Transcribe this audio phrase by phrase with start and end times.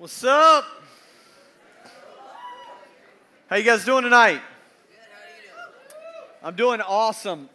[0.00, 0.64] What's up?
[3.50, 4.40] How you guys doing tonight?
[6.42, 7.50] I'm doing awesome.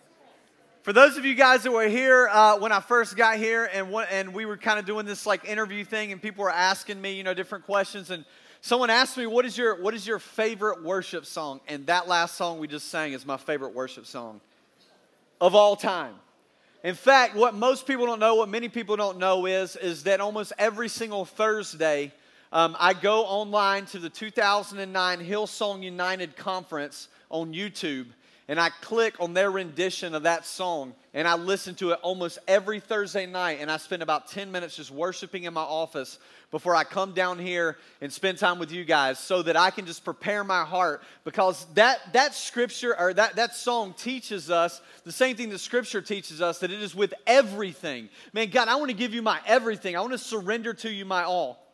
[0.83, 3.91] For those of you guys that were here uh, when I first got here, and
[4.11, 7.15] and we were kind of doing this like interview thing, and people were asking me,
[7.15, 8.23] you know, different questions, and
[8.61, 12.35] someone asked me, "What is your what is your favorite worship song?" And that last
[12.35, 14.39] song we just sang is my favorite worship song
[15.41, 16.13] of all time.
[16.83, 20.21] In fact, what most people don't know, what many people don't know, is is that
[20.21, 22.11] almost every single Thursday,
[22.51, 28.07] um, I go online to the 2009 Hillsong United Conference on YouTube
[28.47, 32.37] and I click on their rendition of that song and I listen to it almost
[32.47, 36.19] every Thursday night and I spend about 10 minutes just worshiping in my office
[36.51, 39.87] before I come down here and spend time with you guys so that I can
[39.87, 45.11] just prepare my heart because that that scripture or that that song teaches us the
[45.11, 48.09] same thing the scripture teaches us that it is with everything.
[48.31, 49.97] Man, God, I want to give you my everything.
[49.97, 51.64] I want to surrender to you my all.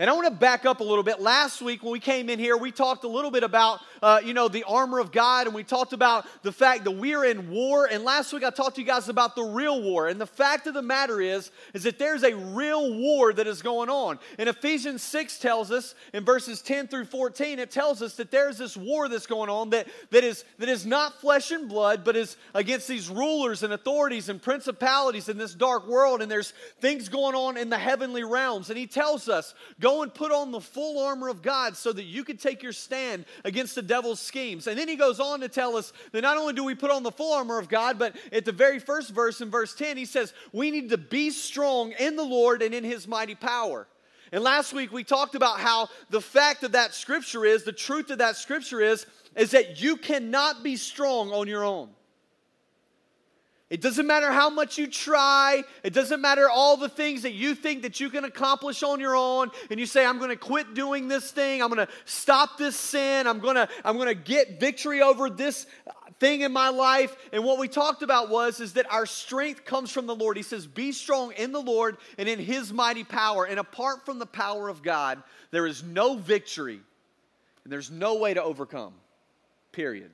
[0.00, 1.20] And I want to back up a little bit.
[1.20, 4.32] Last week, when we came in here, we talked a little bit about, uh, you
[4.32, 7.88] know, the armor of God, and we talked about the fact that we're in war.
[7.90, 10.06] And last week, I talked to you guys about the real war.
[10.06, 13.60] And the fact of the matter is, is that there's a real war that is
[13.60, 14.20] going on.
[14.38, 18.56] And Ephesians 6 tells us, in verses 10 through 14, it tells us that there's
[18.58, 22.14] this war that's going on that, that, is, that is not flesh and blood, but
[22.14, 26.22] is against these rulers and authorities and principalities in this dark world.
[26.22, 28.70] And there's things going on in the heavenly realms.
[28.70, 31.94] And he tells us, go Go and put on the full armor of God so
[31.94, 34.66] that you can take your stand against the devil's schemes.
[34.66, 37.02] And then he goes on to tell us that not only do we put on
[37.02, 40.04] the full armor of God, but at the very first verse in verse 10, he
[40.04, 43.88] says, We need to be strong in the Lord and in his mighty power.
[44.30, 48.10] And last week we talked about how the fact of that scripture is, the truth
[48.10, 51.88] of that scripture is, is that you cannot be strong on your own.
[53.70, 55.62] It doesn't matter how much you try.
[55.82, 59.14] It doesn't matter all the things that you think that you can accomplish on your
[59.14, 59.50] own.
[59.70, 61.62] And you say, I'm going to quit doing this thing.
[61.62, 63.26] I'm going to stop this sin.
[63.26, 65.66] I'm going to, I'm going to get victory over this
[66.18, 67.14] thing in my life.
[67.30, 70.38] And what we talked about was, is that our strength comes from the Lord.
[70.38, 73.44] He says, be strong in the Lord and in his mighty power.
[73.44, 76.80] And apart from the power of God, there is no victory
[77.64, 78.94] and there's no way to overcome.
[79.72, 80.10] Period.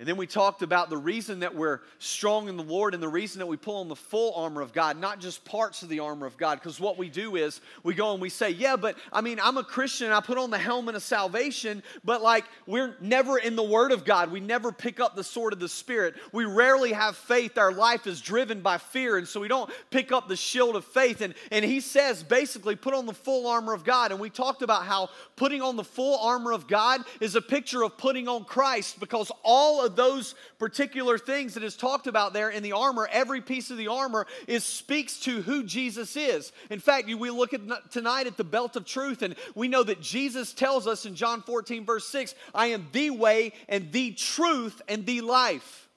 [0.00, 3.08] And then we talked about the reason that we're strong in the Lord and the
[3.08, 5.98] reason that we pull on the full armor of God, not just parts of the
[5.98, 6.60] armor of God.
[6.60, 9.56] Because what we do is we go and we say, Yeah, but I mean, I'm
[9.56, 13.62] a Christian, I put on the helmet of salvation, but like we're never in the
[13.64, 14.30] Word of God.
[14.30, 16.14] We never pick up the sword of the Spirit.
[16.30, 17.58] We rarely have faith.
[17.58, 20.84] Our life is driven by fear, and so we don't pick up the shield of
[20.84, 21.22] faith.
[21.22, 24.12] And, and he says basically, put on the full armor of God.
[24.12, 27.82] And we talked about how putting on the full armor of God is a picture
[27.82, 32.32] of putting on Christ because all of of those particular things that is talked about
[32.32, 36.52] there in the armor, every piece of the armor is speaks to who Jesus is.
[36.70, 40.00] In fact, we look at tonight at the belt of truth, and we know that
[40.00, 44.80] Jesus tells us in John 14, verse 6, I am the way and the truth
[44.86, 45.88] and the life.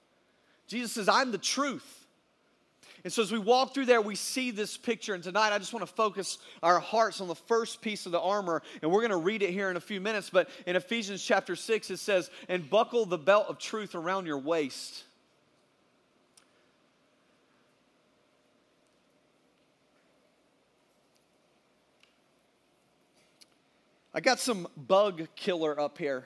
[0.68, 2.01] Jesus says, I'm the truth.
[3.04, 5.14] And so as we walk through there, we see this picture.
[5.14, 8.20] And tonight, I just want to focus our hearts on the first piece of the
[8.20, 8.62] armor.
[8.82, 10.30] And we're going to read it here in a few minutes.
[10.30, 14.38] But in Ephesians chapter 6, it says, And buckle the belt of truth around your
[14.38, 15.04] waist.
[24.14, 26.26] I got some bug killer up here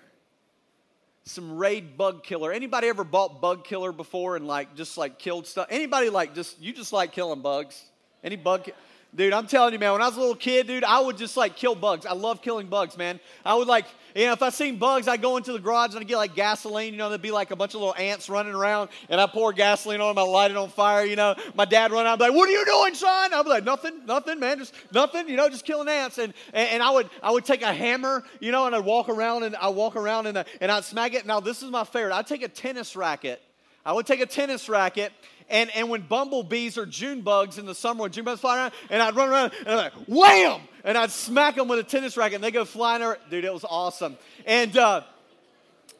[1.25, 2.51] some raid bug killer.
[2.51, 5.67] Anybody ever bought bug killer before and like just like killed stuff?
[5.69, 7.83] Anybody like just you just like killing bugs?
[8.23, 8.69] Any bug?
[9.15, 11.37] Dude, I'm telling you, man, when I was a little kid, dude, I would just
[11.37, 12.05] like kill bugs.
[12.05, 13.21] I love killing bugs, man.
[13.45, 15.99] I would like, you know, if I seen bugs, I'd go into the garage and
[15.99, 18.53] I'd get like gasoline, you know, there'd be like a bunch of little ants running
[18.53, 21.33] around, and I pour gasoline on them, I light it on fire, you know.
[21.53, 23.33] My dad run out, I'd be like, What are you doing, son?
[23.33, 26.17] I'd be like, Nothing, nothing, man, just nothing, you know, just killing ants.
[26.17, 29.07] And and, and I would I would take a hammer, you know, and I'd walk
[29.07, 31.25] around and I'd walk around and, uh, and I'd smack it.
[31.25, 32.13] Now, this is my favorite.
[32.13, 33.41] I'd take a tennis racket.
[33.85, 35.13] I would take a tennis racket
[35.49, 38.73] and, and when bumblebees or June bugs in the summer, when June bugs fly around,
[38.89, 40.61] and I'd run around and I'd like, wham!
[40.83, 43.17] And I'd smack them with a tennis racket and they go flying over.
[43.29, 44.17] Dude, it was awesome.
[44.45, 45.01] And, uh,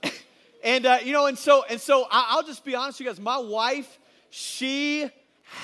[0.63, 3.11] and uh, you know, and so, and so I, will just be honest with you
[3.11, 3.19] guys.
[3.19, 3.99] My wife,
[4.29, 5.09] she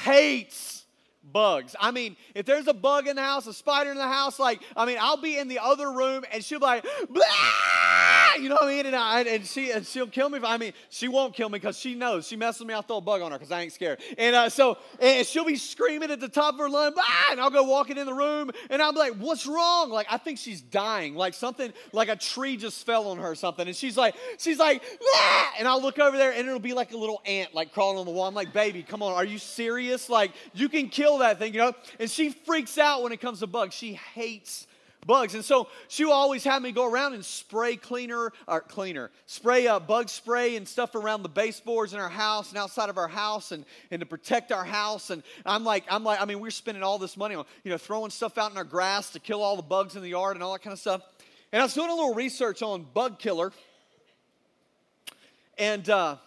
[0.03, 0.85] hates
[1.31, 1.75] bugs.
[1.79, 4.61] I mean, if there's a bug in the house, a spider in the house, like,
[4.75, 7.23] I mean, I'll be in the other room and she'll be like, Blah!
[8.39, 8.85] you know what I mean?
[8.85, 10.37] And, I, and she and she'll kill me.
[10.37, 12.27] If, I mean, she won't kill me because she knows.
[12.27, 13.99] She messes with me, I'll throw a bug on her because I ain't scared.
[14.17, 17.39] And uh, so and she'll be screaming at the top of her lungs, ah, and
[17.39, 19.89] I'll go walking in the room, and I'm like, what's wrong?
[19.89, 23.35] Like I think she's dying, like something, like a tree just fell on her or
[23.35, 23.67] something.
[23.67, 24.83] And she's like, she's like,
[25.15, 27.97] ah, and I'll look over there, and it'll be like a little ant, like crawling
[27.97, 28.27] on the wall.
[28.27, 30.09] I'm like, baby, come on, are you serious?
[30.09, 31.73] Like you can kill that thing, you know?
[31.99, 33.75] And she freaks out when it comes to bugs.
[33.75, 34.67] She hates
[35.05, 35.35] bugs.
[35.35, 39.67] And so she will always have me go around and spray cleaner, or cleaner, spray
[39.67, 43.07] uh, bug spray and stuff around the baseboards in our house and outside of our
[43.07, 45.09] house and, and to protect our house.
[45.09, 47.77] And I'm like, I'm like, I mean, we're spending all this money on, you know,
[47.77, 50.43] throwing stuff out in our grass to kill all the bugs in the yard and
[50.43, 51.01] all that kind of stuff.
[51.51, 53.51] And I was doing a little research on bug killer.
[55.57, 56.17] And uh,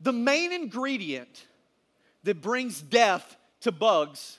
[0.00, 1.46] the main ingredient
[2.24, 4.38] that brings death to bugs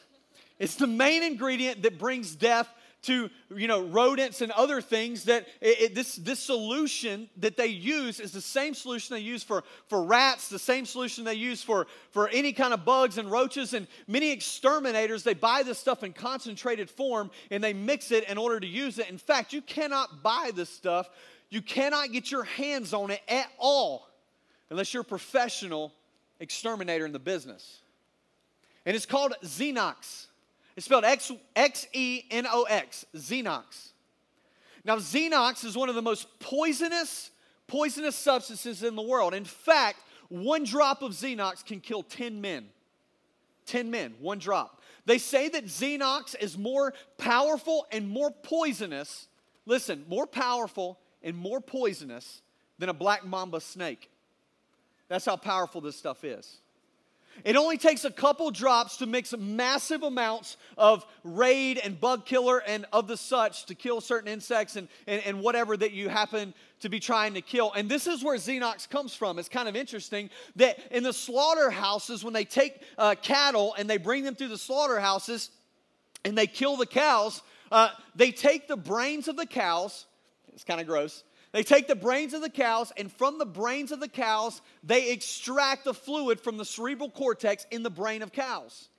[0.59, 2.69] it's the main ingredient that brings death
[3.03, 7.67] to you know rodents and other things that it, it, this, this solution that they
[7.67, 11.61] use is the same solution they use for, for rats the same solution they use
[11.61, 13.73] for, for any kind of bugs and roaches.
[13.73, 18.37] And many exterminators they buy this stuff in concentrated form and they mix it in
[18.37, 19.09] order to use it.
[19.09, 21.09] In fact you cannot buy this stuff.
[21.49, 24.07] You cannot get your hands on it at all
[24.69, 25.93] unless you're a professional
[26.39, 27.81] exterminator in the business.
[28.85, 30.27] And it's called xenox
[30.75, 31.31] it's spelled X
[31.93, 33.89] E N O X, Xenox.
[34.85, 37.31] Now, Xenox is one of the most poisonous,
[37.67, 39.33] poisonous substances in the world.
[39.33, 39.99] In fact,
[40.29, 42.65] one drop of Xenox can kill 10 men.
[43.65, 44.81] 10 men, one drop.
[45.05, 49.27] They say that Xenox is more powerful and more poisonous,
[49.65, 52.41] listen, more powerful and more poisonous
[52.77, 54.09] than a black mamba snake.
[55.07, 56.59] That's how powerful this stuff is.
[57.43, 62.61] It only takes a couple drops to mix massive amounts of raid and bug killer
[62.65, 66.53] and of the such to kill certain insects and, and, and, whatever that you happen
[66.79, 67.73] to be trying to kill.
[67.73, 69.39] And this is where Xenox comes from.
[69.39, 73.97] It's kind of interesting that in the slaughterhouses, when they take uh, cattle and they
[73.97, 75.49] bring them through the slaughterhouses
[76.23, 77.41] and they kill the cows,
[77.71, 80.05] uh, they take the brains of the cows.
[80.53, 83.91] It's kind of gross they take the brains of the cows, and from the brains
[83.91, 88.33] of the cows, they extract the fluid from the cerebral cortex in the brain of
[88.33, 88.89] cows.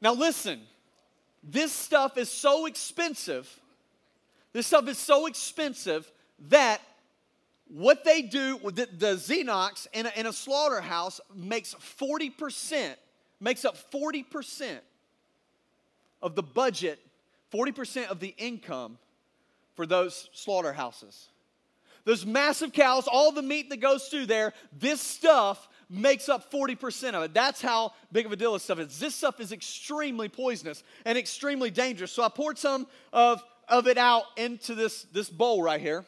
[0.00, 0.60] Now, listen,
[1.44, 3.48] this stuff is so expensive.
[4.52, 6.10] This stuff is so expensive
[6.48, 6.80] that
[7.68, 12.94] what they do, the, the Xenox in a, in a slaughterhouse makes 40%,
[13.40, 14.78] makes up 40%
[16.20, 16.98] of the budget,
[17.52, 18.98] 40% of the income
[19.76, 21.28] for those slaughterhouses.
[22.04, 27.14] Those massive cows, all the meat that goes through there, this stuff makes up 40%
[27.14, 27.34] of it.
[27.34, 28.98] That's how big of a deal this stuff is.
[28.98, 32.12] This stuff is extremely poisonous and extremely dangerous.
[32.12, 36.04] So I poured some of, of it out into this, this bowl right here.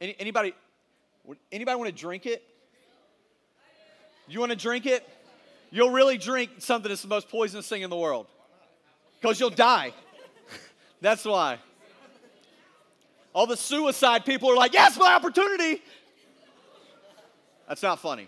[0.00, 0.54] Any, anybody,
[1.52, 2.42] anybody want to drink it?
[4.26, 5.08] You want to drink it?
[5.70, 8.26] You'll really drink something that's the most poisonous thing in the world.
[9.20, 9.92] Because you'll die.
[11.00, 11.58] that's why.
[13.32, 15.82] All the suicide people are like, yes, my opportunity.
[17.68, 18.26] That's not funny.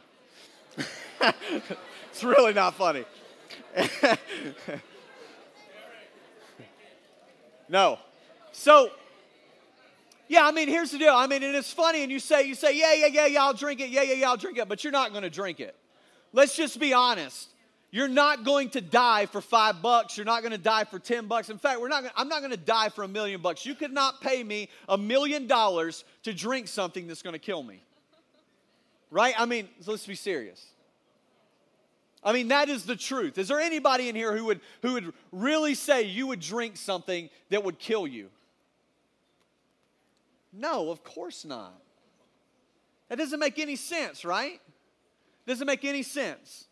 [1.21, 3.05] it's really not funny.
[7.69, 7.99] no.
[8.53, 8.91] So,
[10.29, 11.15] yeah, I mean, here's the deal.
[11.15, 13.81] I mean, it's funny, and you say, you say, yeah, yeah, yeah, yeah, I'll drink
[13.81, 13.91] it.
[13.91, 14.69] Yeah, yeah, yeah, I'll drink it.
[14.69, 15.75] But you're not going to drink it.
[16.33, 17.52] Let's just be honest.
[17.95, 20.17] You're not going to die for five bucks.
[20.17, 21.51] You're not going to die for 10 bucks.
[21.51, 23.67] In fact, we're not gonna, I'm not going to die for a million bucks.
[23.67, 27.63] You could not pay me a million dollars to drink something that's going to kill
[27.63, 27.83] me.
[29.11, 29.35] Right?
[29.39, 30.65] I mean, let's be serious.
[32.25, 33.37] I mean, that is the truth.
[33.37, 37.29] Is there anybody in here who would, who would really say you would drink something
[37.51, 38.31] that would kill you?
[40.51, 41.79] No, of course not.
[43.11, 44.63] That doesn't make any sense, right?
[45.47, 46.69] Doesn't make any sense.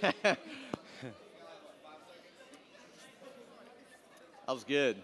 [0.22, 0.38] that
[4.48, 4.96] was good.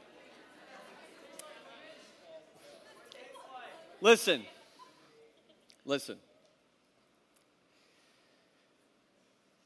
[4.00, 4.42] Listen.
[5.84, 6.16] Listen.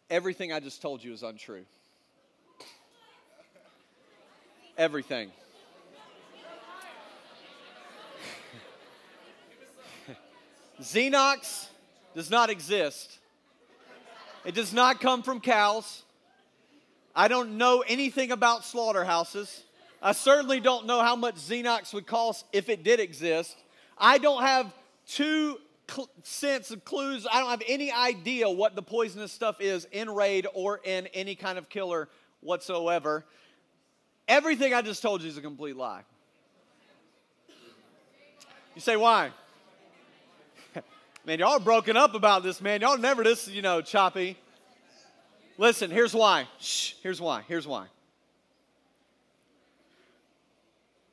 [0.09, 1.65] Everything I just told you is untrue.
[4.77, 5.31] Everything.
[10.81, 11.69] Xenox
[12.17, 13.20] does not exist
[14.45, 16.03] it does not come from cows.
[17.15, 19.65] I don't know anything about slaughterhouses.
[20.03, 23.57] I certainly don't know how much Xenox would cost if it did exist.
[23.99, 24.73] I don't have
[25.07, 25.59] two
[25.91, 27.27] cl- cents of clues.
[27.31, 31.35] I don't have any idea what the poisonous stuff is in Raid or in any
[31.35, 32.09] kind of killer
[32.41, 33.27] whatsoever.
[34.27, 36.03] Everything I just told you is a complete lie.
[38.75, 39.33] You say, why?
[41.27, 42.81] Man, y'all are broken up about this, man.
[42.81, 44.37] Y'all never this, you know, choppy.
[45.59, 46.47] Listen, here's why.
[46.59, 47.43] Shh, here's why.
[47.47, 47.87] Here's why.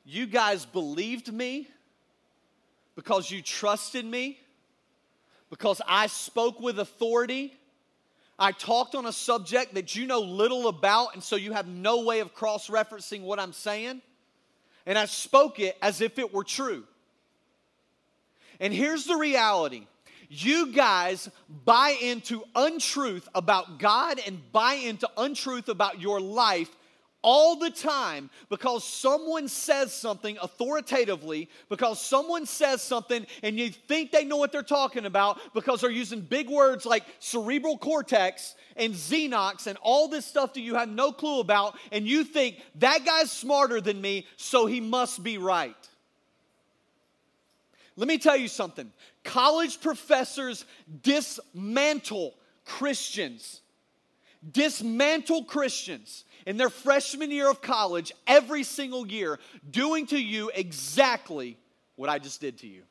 [0.04, 1.68] You guys believed me
[2.96, 4.40] because you trusted me,
[5.50, 7.54] because I spoke with authority.
[8.38, 12.04] I talked on a subject that you know little about, and so you have no
[12.04, 14.00] way of cross referencing what I'm saying.
[14.86, 16.84] And I spoke it as if it were true.
[18.60, 19.86] And here's the reality
[20.28, 21.30] you guys
[21.64, 26.70] buy into untruth about God and buy into untruth about your life
[27.20, 34.12] all the time because someone says something authoritatively, because someone says something and you think
[34.12, 38.94] they know what they're talking about because they're using big words like cerebral cortex and
[38.94, 43.04] Xenox and all this stuff that you have no clue about, and you think that
[43.04, 45.87] guy's smarter than me, so he must be right.
[47.98, 48.92] Let me tell you something
[49.24, 50.64] college professors
[51.02, 52.32] dismantle
[52.64, 53.60] Christians,
[54.52, 61.58] dismantle Christians in their freshman year of college every single year, doing to you exactly
[61.96, 62.82] what I just did to you.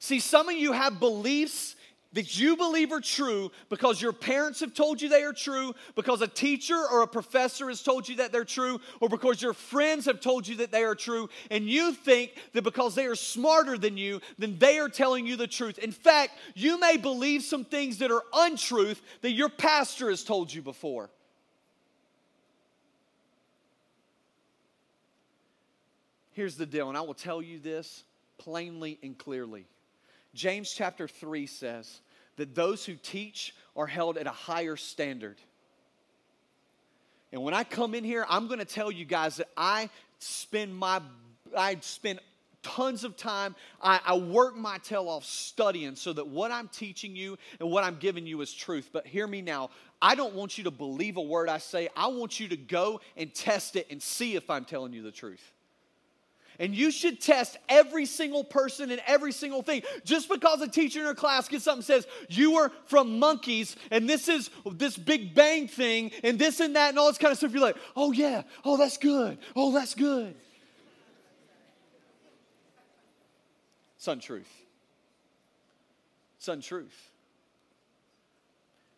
[0.00, 1.73] See, some of you have beliefs
[2.14, 6.22] that you believe are true because your parents have told you they are true, because
[6.22, 10.06] a teacher or a professor has told you that they're true, or because your friends
[10.06, 13.76] have told you that they are true, and you think that because they are smarter
[13.76, 15.78] than you, then they are telling you the truth.
[15.78, 20.52] In fact, you may believe some things that are untruth that your pastor has told
[20.52, 21.10] you before.
[26.32, 28.02] Here's the deal, and I will tell you this
[28.38, 29.66] plainly and clearly.
[30.34, 32.00] James chapter 3 says
[32.36, 35.36] that those who teach are held at a higher standard.
[37.32, 39.88] And when I come in here, I'm going to tell you guys that I
[40.18, 41.00] spend my
[41.56, 42.20] I spend
[42.64, 43.54] tons of time.
[43.80, 47.84] I, I, work my tail off studying so that what I'm teaching you and what
[47.84, 48.90] I'm giving you is truth.
[48.92, 49.70] But hear me now.
[50.00, 51.88] I don't want you to believe a word I say.
[51.94, 55.12] I want you to go and test it and see if I'm telling you the
[55.12, 55.52] truth.
[56.58, 59.82] And you should test every single person and every single thing.
[60.04, 64.08] Just because a teacher in her class gets something says, You were from monkeys, and
[64.08, 67.38] this is this big bang thing, and this and that, and all this kind of
[67.38, 70.34] stuff, you're like, Oh, yeah, oh, that's good, oh, that's good.
[73.96, 74.52] It's untruth.
[76.36, 77.10] It's untruth.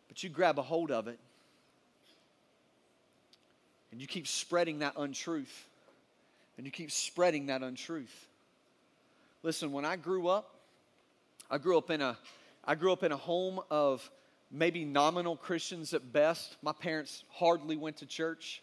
[0.09, 1.17] But you grab a hold of it,
[3.91, 5.65] and you keep spreading that untruth
[6.57, 8.27] and you keep spreading that untruth.
[9.43, 10.55] Listen, when I grew up,
[11.49, 12.17] I grew up in a
[12.65, 14.09] I grew up in a home of
[14.51, 16.57] maybe nominal Christians at best.
[16.61, 18.61] My parents hardly went to church,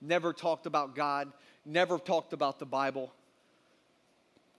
[0.00, 1.32] never talked about God,
[1.64, 3.12] never talked about the Bible.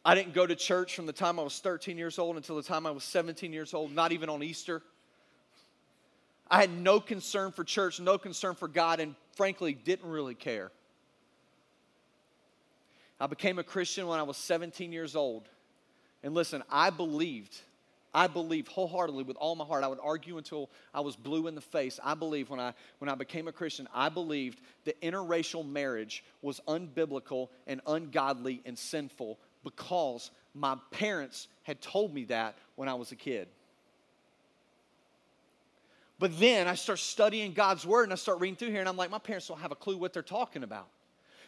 [0.03, 2.63] I didn't go to church from the time I was 13 years old until the
[2.63, 4.81] time I was 17 years old, not even on Easter.
[6.49, 10.71] I had no concern for church, no concern for God, and frankly, didn't really care.
[13.19, 15.47] I became a Christian when I was 17 years old.
[16.23, 17.55] And listen, I believed,
[18.13, 19.83] I believed wholeheartedly with all my heart.
[19.83, 21.99] I would argue until I was blue in the face.
[22.03, 26.59] I believed when I, when I became a Christian, I believed that interracial marriage was
[26.67, 33.11] unbiblical and ungodly and sinful because my parents had told me that when I was
[33.11, 33.47] a kid.
[36.19, 38.97] But then I start studying God's word and I start reading through here, and I'm
[38.97, 40.87] like, my parents don't have a clue what they're talking about.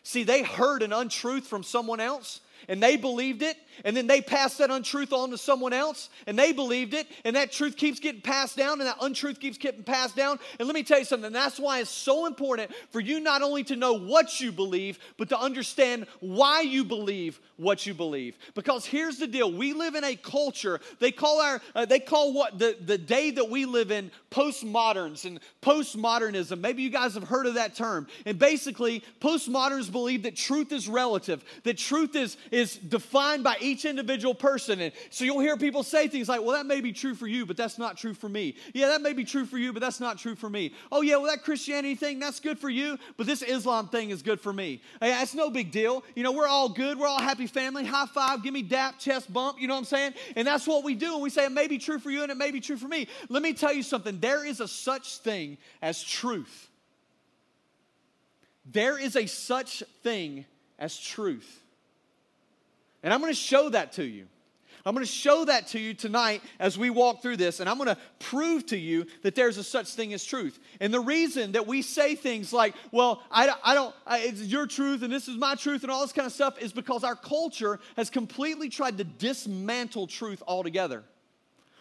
[0.04, 4.22] See, they heard an untruth from someone else and they believed it, and then they
[4.22, 8.00] passed that untruth on to someone else, and they believed it, and that truth keeps
[8.00, 10.40] getting passed down, and that untruth keeps getting passed down.
[10.60, 13.64] And let me tell you something that's why it's so important for you not only
[13.66, 18.38] to know what you believe, but to understand why you believe what you believe.
[18.56, 22.34] Because here's the deal we live in a culture, they call our, uh, they call
[22.34, 26.60] what the, the day that we live in postmoderns and postmodernism.
[26.60, 28.08] Maybe you guys have heard of that term.
[28.26, 33.86] And basically, postmoderns believe that truth is relative, that truth is, is defined by each
[33.86, 34.80] individual person.
[34.82, 37.46] And so you'll hear people say things like, well, that may be true for you,
[37.46, 38.56] but that's not true for me.
[38.74, 40.74] Yeah, that may be true for you, but that's not true for me.
[40.92, 44.22] Oh, yeah, well, that Christianity thing, that's good for you, but this Islam thing is
[44.22, 44.82] good for me.
[45.02, 46.04] Yeah, that's no big deal.
[46.16, 47.00] You know, we're all good.
[47.00, 47.86] We're all happy family.
[47.86, 49.60] High five, give me dap, chest bump.
[49.60, 50.14] You know what I'm saying?
[50.36, 51.14] And that's what we do.
[51.14, 52.88] And we say it may be true for you and it may be true for
[52.88, 53.08] me.
[53.30, 54.20] Let me tell you something.
[54.20, 56.70] There is a such thing as truth.
[58.72, 60.46] there is a such thing
[60.78, 61.62] as truth.
[63.04, 64.28] And I'm going to show that to you.
[64.86, 67.78] I'm going to show that to you tonight as we walk through this, and I'm
[67.78, 70.58] going to prove to you that there's a such thing as truth.
[70.80, 74.68] And the reason that we say things like, well, I, I don't, I, it's your
[74.68, 77.16] truth and this is my truth and all this kind of stuff is because our
[77.16, 81.04] culture has completely tried to dismantle truth altogether.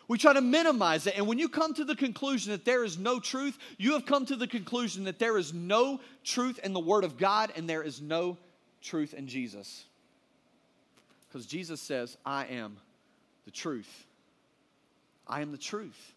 [0.09, 1.17] We try to minimize it.
[1.17, 4.25] And when you come to the conclusion that there is no truth, you have come
[4.27, 7.83] to the conclusion that there is no truth in the Word of God and there
[7.83, 8.39] is no
[8.81, 9.85] truth in Jesus.
[11.29, 12.77] Because Jesus says, I am
[13.45, 14.07] the truth.
[15.27, 16.15] I am the truth.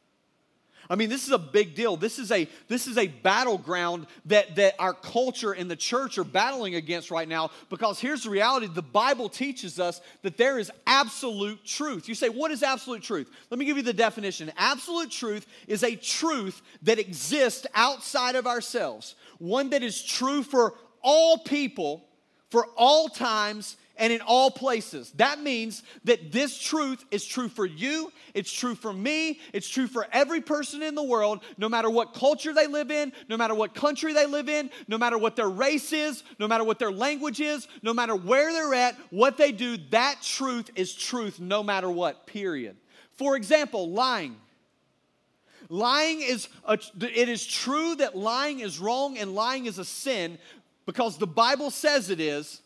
[0.89, 1.95] I mean, this is a big deal.
[1.95, 6.23] This is a this is a battleground that that our culture and the church are
[6.23, 10.71] battling against right now because here's the reality, the Bible teaches us that there is
[10.87, 12.09] absolute truth.
[12.09, 14.51] You say, "What is absolute truth?" Let me give you the definition.
[14.57, 19.15] Absolute truth is a truth that exists outside of ourselves.
[19.37, 22.07] One that is true for all people,
[22.49, 25.11] for all times and in all places.
[25.11, 29.85] That means that this truth is true for you, it's true for me, it's true
[29.85, 33.53] for every person in the world, no matter what culture they live in, no matter
[33.53, 36.91] what country they live in, no matter what their race is, no matter what their
[36.91, 41.61] language is, no matter where they're at, what they do, that truth is truth no
[41.61, 42.77] matter what, period.
[43.11, 44.35] For example, lying.
[45.69, 50.39] Lying is, a, it is true that lying is wrong and lying is a sin
[50.87, 52.61] because the Bible says it is,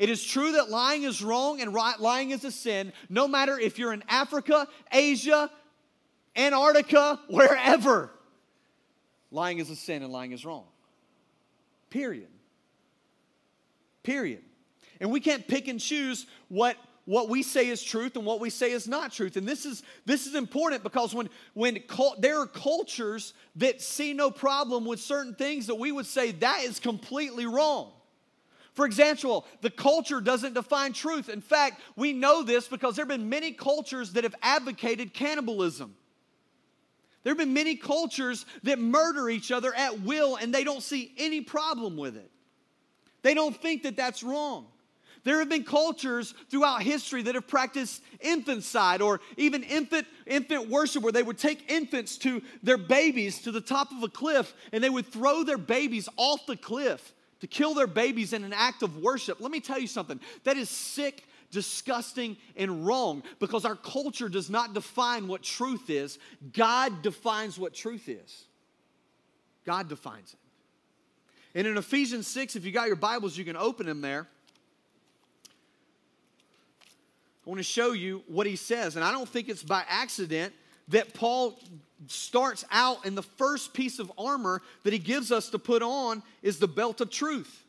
[0.00, 3.78] it is true that lying is wrong and lying is a sin, no matter if
[3.78, 5.50] you're in Africa, Asia,
[6.34, 8.10] Antarctica, wherever.
[9.30, 10.64] Lying is a sin and lying is wrong.
[11.90, 12.28] Period.
[14.02, 14.40] Period.
[15.00, 18.48] And we can't pick and choose what what we say is truth and what we
[18.48, 19.36] say is not truth.
[19.36, 21.82] And this is this is important because when when
[22.20, 26.62] there are cultures that see no problem with certain things that we would say that
[26.62, 27.92] is completely wrong.
[28.74, 31.28] For example, the culture doesn't define truth.
[31.28, 35.94] In fact, we know this because there have been many cultures that have advocated cannibalism.
[37.22, 41.12] There have been many cultures that murder each other at will and they don't see
[41.18, 42.30] any problem with it.
[43.22, 44.66] They don't think that that's wrong.
[45.22, 51.02] There have been cultures throughout history that have practiced infanticide or even infant, infant worship
[51.02, 54.82] where they would take infants to their babies to the top of a cliff and
[54.82, 58.82] they would throw their babies off the cliff to kill their babies in an act
[58.82, 59.40] of worship.
[59.40, 64.50] Let me tell you something that is sick, disgusting, and wrong because our culture does
[64.50, 66.18] not define what truth is.
[66.52, 68.44] God defines what truth is.
[69.64, 71.58] God defines it.
[71.58, 74.28] And in Ephesians 6, if you got your Bibles, you can open them there.
[77.44, 78.96] I want to show you what he says.
[78.96, 80.52] And I don't think it's by accident
[80.88, 81.58] that Paul
[82.06, 86.22] starts out and the first piece of armor that he gives us to put on
[86.42, 87.64] is the belt of truth.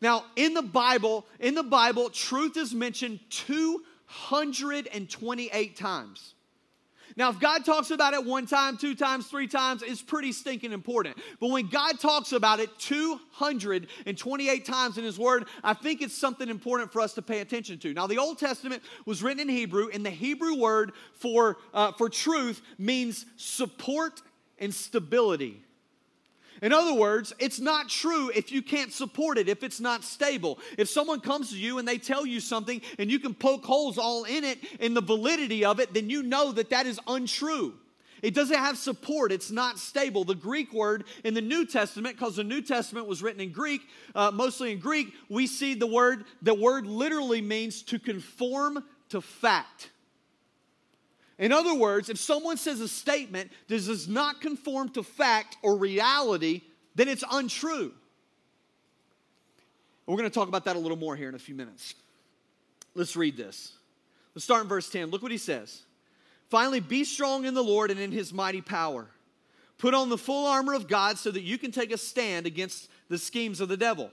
[0.00, 6.33] Now, in the Bible, in the Bible, truth is mentioned 228 times.
[7.16, 10.72] Now, if God talks about it one time, two times, three times, it's pretty stinking
[10.72, 11.16] important.
[11.40, 16.48] But when God talks about it 228 times in His Word, I think it's something
[16.48, 17.94] important for us to pay attention to.
[17.94, 22.08] Now, the Old Testament was written in Hebrew, and the Hebrew word for, uh, for
[22.08, 24.22] truth means support
[24.58, 25.63] and stability.
[26.64, 30.58] In other words, it's not true if you can't support it, if it's not stable.
[30.78, 33.98] If someone comes to you and they tell you something and you can poke holes
[33.98, 37.74] all in it, in the validity of it, then you know that that is untrue.
[38.22, 39.30] It doesn't have support.
[39.30, 40.24] It's not stable.
[40.24, 43.82] The Greek word in the New Testament, because the New Testament was written in Greek,
[44.14, 49.20] uh, mostly in Greek, we see the word, the word literally means to conform to
[49.20, 49.90] fact.
[51.38, 55.76] In other words, if someone says a statement that does not conform to fact or
[55.76, 56.62] reality,
[56.94, 57.92] then it's untrue.
[60.06, 61.94] We're going to talk about that a little more here in a few minutes.
[62.94, 63.72] Let's read this.
[64.34, 65.10] Let's start in verse 10.
[65.10, 65.82] Look what he says.
[66.50, 69.08] Finally, be strong in the Lord and in his mighty power.
[69.78, 72.88] Put on the full armor of God so that you can take a stand against
[73.08, 74.10] the schemes of the devil.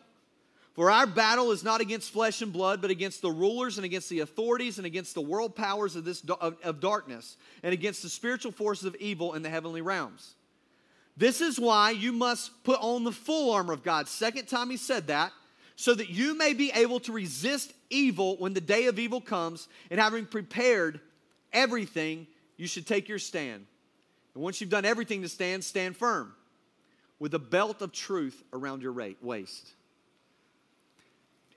[0.73, 4.09] For our battle is not against flesh and blood, but against the rulers and against
[4.09, 8.09] the authorities and against the world powers of this of, of darkness and against the
[8.09, 10.35] spiritual forces of evil in the heavenly realms.
[11.17, 14.07] This is why you must put on the full armor of God.
[14.07, 15.33] Second time he said that,
[15.75, 19.67] so that you may be able to resist evil when the day of evil comes,
[19.89, 21.01] and having prepared
[21.51, 23.65] everything, you should take your stand.
[24.33, 26.33] And once you've done everything to stand, stand firm
[27.19, 29.73] with a belt of truth around your waist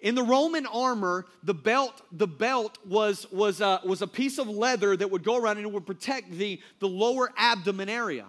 [0.04, 4.48] in the Roman armor, the belt, the belt was, was, a, was a piece of
[4.48, 8.26] leather that would go around and it would protect the, the lower abdomen area.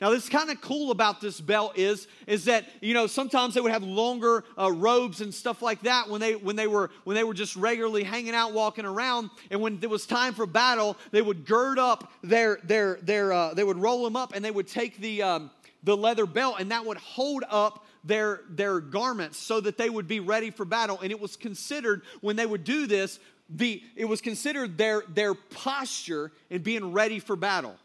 [0.00, 3.60] Now, this kind of cool about this belt is, is that you know sometimes they
[3.60, 7.14] would have longer uh, robes and stuff like that when they when they were when
[7.14, 10.96] they were just regularly hanging out, walking around, and when it was time for battle,
[11.10, 14.50] they would gird up their their their uh, they would roll them up and they
[14.50, 15.50] would take the um,
[15.82, 20.08] the leather belt and that would hold up their their garments so that they would
[20.08, 20.98] be ready for battle.
[21.00, 25.34] And it was considered when they would do this, the it was considered their their
[25.34, 27.76] posture in being ready for battle.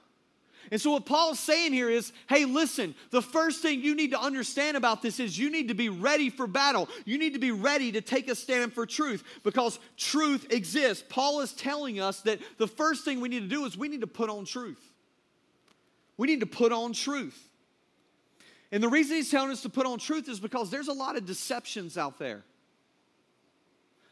[0.72, 4.20] And so, what Paul's saying here is hey, listen, the first thing you need to
[4.20, 6.90] understand about this is you need to be ready for battle.
[7.06, 11.04] You need to be ready to take a stand for truth because truth exists.
[11.08, 14.02] Paul is telling us that the first thing we need to do is we need
[14.02, 14.82] to put on truth.
[16.18, 17.50] We need to put on truth.
[18.72, 21.16] And the reason he's telling us to put on truth is because there's a lot
[21.16, 22.44] of deceptions out there.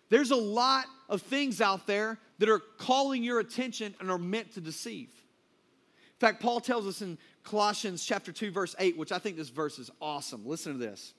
[0.09, 4.53] There's a lot of things out there that are calling your attention and are meant
[4.53, 5.09] to deceive.
[5.09, 9.49] In fact, Paul tells us in Colossians chapter 2 verse 8, which I think this
[9.49, 10.45] verse is awesome.
[10.45, 11.13] Listen to this.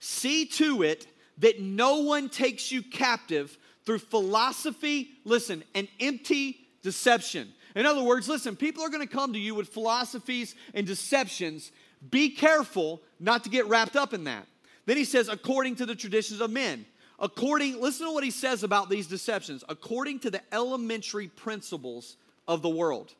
[0.00, 1.06] See to it
[1.38, 7.52] that no one takes you captive through philosophy, listen, and empty deception.
[7.74, 11.70] In other words, listen, people are going to come to you with philosophies and deceptions.
[12.10, 14.46] Be careful not to get wrapped up in that.
[14.86, 16.86] Then he says, according to the traditions of men.
[17.18, 19.64] According, listen to what he says about these deceptions.
[19.68, 23.14] According to the elementary principles of the world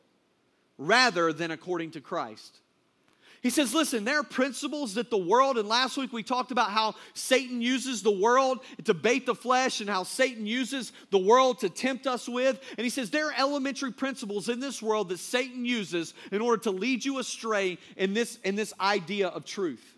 [0.77, 2.57] rather than according to Christ.
[3.41, 6.71] He says, listen, there are principles that the world, and last week we talked about
[6.71, 11.59] how Satan uses the world to bait the flesh and how Satan uses the world
[11.59, 12.59] to tempt us with.
[12.77, 16.61] And he says, there are elementary principles in this world that Satan uses in order
[16.63, 19.95] to lead you astray in this, in this idea of truth.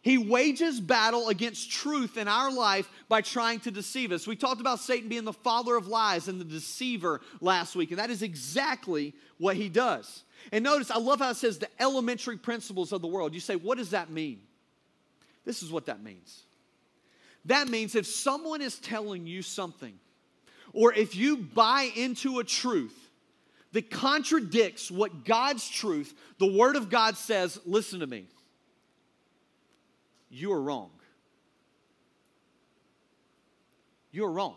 [0.00, 4.26] He wages battle against truth in our life by trying to deceive us.
[4.26, 7.98] We talked about Satan being the father of lies and the deceiver last week, and
[7.98, 10.24] that is exactly what he does.
[10.52, 13.34] And notice, I love how it says the elementary principles of the world.
[13.34, 14.40] You say, what does that mean?
[15.44, 16.42] This is what that means.
[17.46, 19.98] That means if someone is telling you something,
[20.72, 22.98] or if you buy into a truth
[23.72, 28.26] that contradicts what God's truth, the Word of God says, listen to me
[30.30, 30.90] you are wrong.
[34.10, 34.56] You're wrong.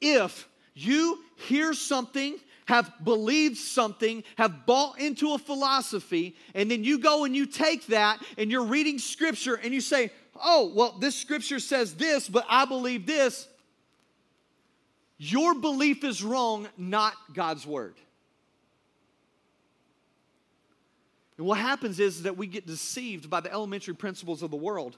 [0.00, 6.98] If you hear something, have believed something, have bought into a philosophy, and then you
[6.98, 10.10] go and you take that and you're reading scripture and you say,
[10.42, 13.48] oh, well, this scripture says this, but I believe this.
[15.18, 17.94] Your belief is wrong, not God's word.
[21.36, 24.96] And what happens is that we get deceived by the elementary principles of the world.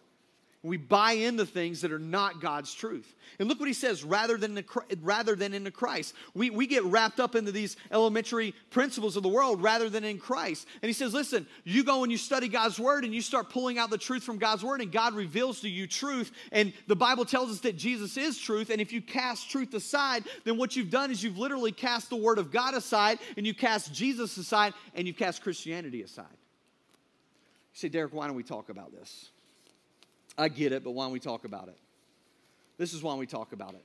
[0.67, 3.15] We buy into things that are not God's truth.
[3.39, 4.65] And look what he says rather than, the,
[5.01, 6.15] rather than into Christ.
[6.35, 10.19] We, we get wrapped up into these elementary principles of the world rather than in
[10.19, 10.67] Christ.
[10.83, 13.79] And he says, listen, you go and you study God's word and you start pulling
[13.79, 16.33] out the truth from God's word, and God reveals to you truth.
[16.51, 18.71] And the Bible tells us that Jesus is truth.
[18.71, 22.17] And if you cast truth aside, then what you've done is you've literally cast the
[22.17, 26.27] word of God aside, and you cast Jesus aside, and you cast Christianity aside.
[26.31, 29.31] You say, Derek, why don't we talk about this?
[30.39, 31.79] I get it, but why don't we talk about it?
[32.79, 33.85] This is why we talk about it.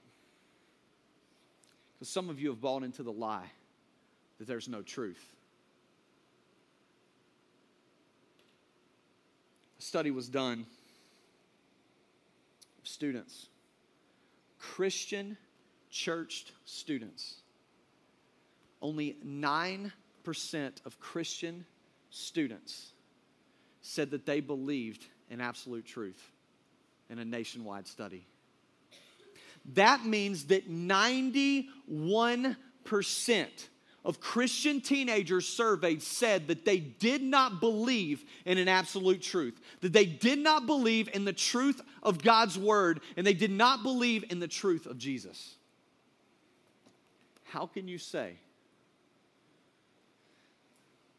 [1.94, 3.50] Because some of you have bought into the lie
[4.40, 5.24] that there's no truth.
[9.80, 10.66] A study was done
[12.82, 13.48] of students,
[14.58, 15.38] Christian
[15.90, 17.36] churched students.
[18.82, 19.92] Only 9%
[20.86, 21.66] of Christian
[22.10, 22.94] students
[23.82, 26.32] said that they believed in absolute truth
[27.12, 28.26] in a nationwide study.
[29.74, 31.68] That means that 91%
[34.04, 39.94] of Christian teenagers surveyed said that they did not believe in an absolute truth, that
[39.94, 44.26] they did not believe in the truth of God's word, and they did not believe
[44.32, 45.56] in the truth of Jesus.
[47.44, 48.38] How can you say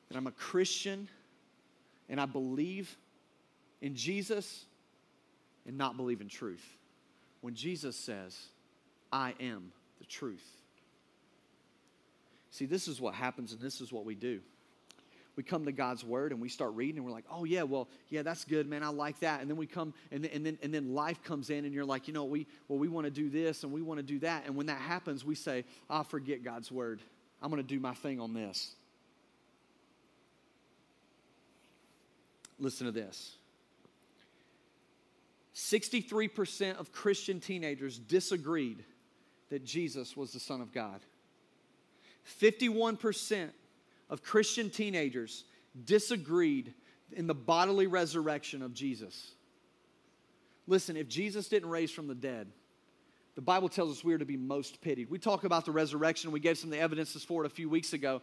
[0.09, 1.09] that I'm a Christian
[2.09, 2.96] and I believe
[3.81, 4.64] in Jesus
[5.66, 6.64] and not believe in truth.
[7.40, 8.38] When Jesus says,
[9.12, 10.44] I am the truth.
[12.51, 14.40] See, this is what happens and this is what we do.
[15.35, 17.88] We come to God's word and we start reading and we're like, oh yeah, well,
[18.11, 18.83] yeah, that's good, man.
[18.83, 19.40] I like that.
[19.40, 22.07] And then we come and, and then and then life comes in and you're like,
[22.07, 24.44] you know, we well, we want to do this and we want to do that.
[24.44, 27.01] And when that happens, we say, I forget God's word.
[27.40, 28.75] I'm gonna do my thing on this.
[32.59, 33.37] Listen to this
[35.54, 38.84] 63% of Christian teenagers disagreed
[39.50, 41.00] that Jesus was the Son of God.
[42.40, 43.50] 51%
[44.08, 45.44] of Christian teenagers
[45.84, 46.72] disagreed
[47.12, 49.32] in the bodily resurrection of Jesus.
[50.66, 52.48] Listen, if Jesus didn't raise from the dead,
[53.34, 55.10] the Bible tells us we are to be most pitied.
[55.10, 56.32] We talk about the resurrection.
[56.32, 58.20] We gave some of the evidences for it a few weeks ago.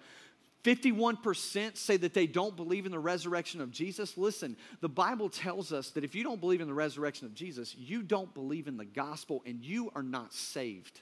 [0.64, 4.18] 51% say that they don't believe in the resurrection of Jesus.
[4.18, 7.76] Listen, the Bible tells us that if you don't believe in the resurrection of Jesus,
[7.78, 11.00] you don't believe in the gospel and you are not saved.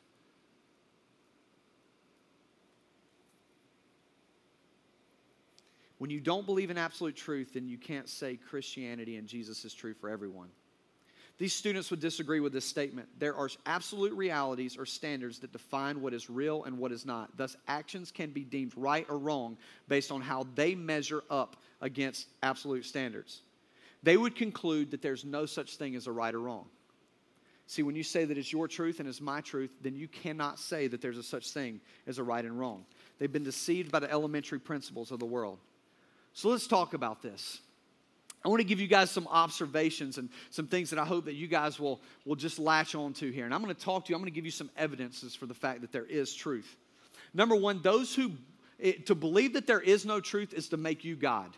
[5.98, 9.74] When you don't believe in absolute truth, then you can't say Christianity and Jesus is
[9.74, 10.50] true for everyone.
[11.38, 13.08] These students would disagree with this statement.
[13.20, 17.38] There are absolute realities or standards that define what is real and what is not.
[17.38, 22.28] Thus, actions can be deemed right or wrong based on how they measure up against
[22.42, 23.42] absolute standards.
[24.02, 26.66] They would conclude that there's no such thing as a right or wrong.
[27.68, 30.58] See, when you say that it's your truth and it's my truth, then you cannot
[30.58, 32.86] say that there's a such thing as a right and wrong.
[33.20, 35.60] They've been deceived by the elementary principles of the world.
[36.34, 37.60] So let's talk about this.
[38.46, 41.34] I want to give you guys some observations and some things that I hope that
[41.34, 43.46] you guys will, will just latch on to here.
[43.46, 45.48] And I'm going to talk to you, I'm going to give you some evidences for
[45.48, 46.76] the fact that there is truth.
[47.34, 48.32] Number one, those who,
[48.80, 51.52] it, to believe that there is no truth is to make you God.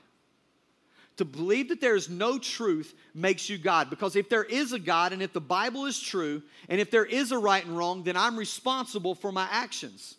[1.18, 3.89] To believe that there is no truth makes you God.
[3.89, 7.06] Because if there is a God and if the Bible is true and if there
[7.06, 10.15] is a right and wrong, then I'm responsible for my actions.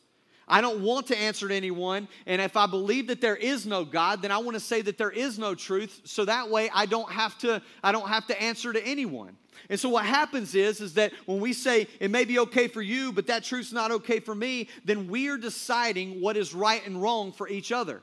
[0.50, 2.08] I don't want to answer to anyone.
[2.26, 4.98] And if I believe that there is no God, then I want to say that
[4.98, 6.00] there is no truth.
[6.04, 9.36] So that way I don't have to, I don't have to answer to anyone.
[9.68, 12.82] And so what happens is, is that when we say it may be okay for
[12.82, 16.84] you, but that truth's not okay for me, then we are deciding what is right
[16.84, 18.02] and wrong for each other.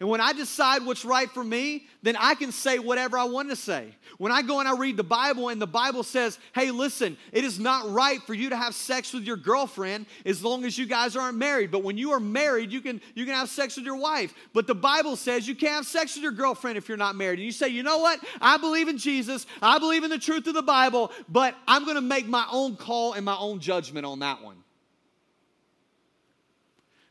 [0.00, 3.50] And when I decide what's right for me, then I can say whatever I want
[3.50, 3.96] to say.
[4.18, 7.42] When I go and I read the Bible and the Bible says, hey, listen, it
[7.42, 10.86] is not right for you to have sex with your girlfriend as long as you
[10.86, 11.72] guys aren't married.
[11.72, 14.32] But when you are married, you can, you can have sex with your wife.
[14.52, 17.40] But the Bible says you can't have sex with your girlfriend if you're not married.
[17.40, 18.20] And you say, you know what?
[18.40, 21.96] I believe in Jesus, I believe in the truth of the Bible, but I'm going
[21.96, 24.57] to make my own call and my own judgment on that one.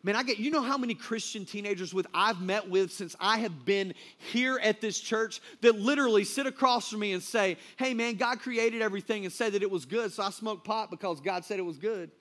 [0.04, 3.40] Man, I get, you know how many Christian teenagers with I've met with since I
[3.40, 3.94] have been
[4.32, 8.40] here at this church that literally sit across from me and say, hey man, God
[8.40, 11.58] created everything and said that it was good, so I smoked pot because God said
[11.58, 12.12] it was good.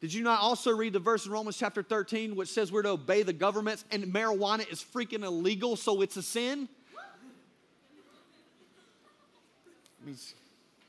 [0.00, 2.90] Did you not also read the verse in Romans chapter 13 which says we're to
[2.90, 6.68] obey the governments and marijuana is freaking illegal, so it's a sin?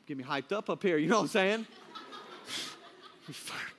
[0.07, 1.67] get me hyped up up here, you know what I'm saying?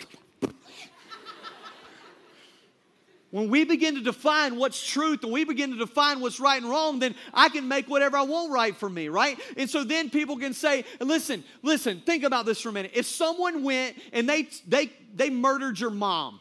[3.30, 6.70] When we begin to define what's truth and we begin to define what's right and
[6.70, 9.38] wrong, then I can make whatever I want right for me, right?
[9.56, 12.92] And so then people can say, listen, listen, think about this for a minute.
[12.94, 16.40] If someone went and they they they murdered your mom,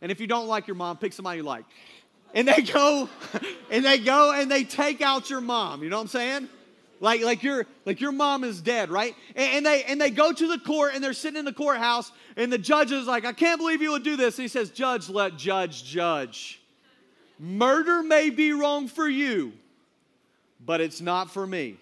[0.00, 1.64] and if you don't like your mom, pick somebody you like.
[2.34, 3.08] And they go,
[3.70, 5.82] and they go and they take out your mom.
[5.82, 6.48] You know what I'm saying?
[7.00, 9.14] Like like your like your mom is dead right?
[9.36, 12.10] And, and, they and they go to the court and they're sitting in the courthouse
[12.36, 14.38] and the judge is like i can't believe you would do this.
[14.38, 16.60] And he says judge let judge judge.
[17.38, 19.52] Murder may be wrong for you
[20.64, 21.76] but it's not for me.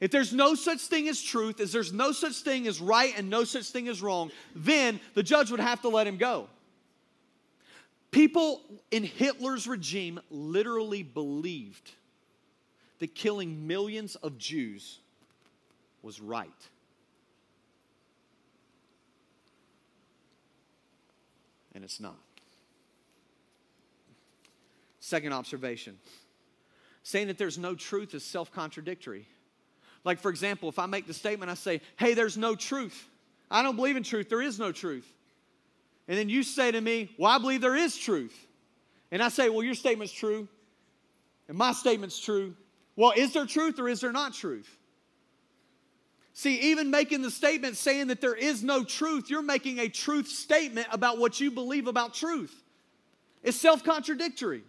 [0.00, 3.30] If there's no such thing as truth as there's no such thing as right and
[3.30, 6.48] no such thing as wrong then the judge would have to let him go.
[8.10, 11.92] People in hitler's regime literally believed
[13.02, 15.00] that killing millions of Jews
[16.02, 16.48] was right.
[21.74, 22.14] And it's not.
[25.00, 25.98] Second observation
[27.02, 29.26] saying that there's no truth is self contradictory.
[30.04, 33.08] Like, for example, if I make the statement, I say, hey, there's no truth.
[33.50, 34.28] I don't believe in truth.
[34.28, 35.12] There is no truth.
[36.06, 38.46] And then you say to me, well, I believe there is truth.
[39.10, 40.46] And I say, well, your statement's true.
[41.48, 42.54] And my statement's true.
[42.96, 44.78] Well, is there truth or is there not truth?
[46.34, 50.28] See, even making the statement saying that there is no truth, you're making a truth
[50.28, 52.54] statement about what you believe about truth.
[53.42, 54.62] It's self contradictory.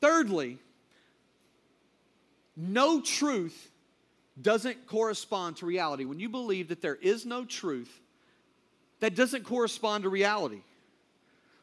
[0.00, 0.58] Thirdly,
[2.56, 3.70] no truth
[4.40, 6.04] doesn't correspond to reality.
[6.04, 8.00] When you believe that there is no truth,
[9.00, 10.60] that doesn't correspond to reality.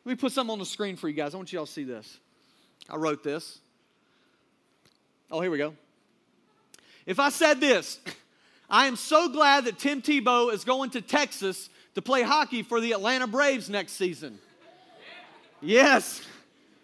[0.06, 1.34] Let me put something on the screen for you guys.
[1.34, 2.20] I want you all to see this.
[2.90, 3.60] I wrote this.
[5.34, 5.74] Oh, here we go.
[7.08, 8.00] If I said this,
[8.70, 12.80] I am so glad that Tim Tebow is going to Texas to play hockey for
[12.80, 14.38] the Atlanta Braves next season.
[15.60, 16.22] Yes,